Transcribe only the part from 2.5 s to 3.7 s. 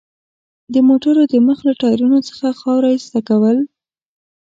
خاوره ایسته کول.